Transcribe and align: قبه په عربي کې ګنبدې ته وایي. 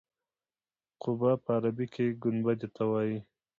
قبه 1.01 1.31
په 1.43 1.49
عربي 1.57 1.85
کې 1.93 2.05
ګنبدې 2.23 2.67
ته 2.75 2.83
وایي. 2.91 3.17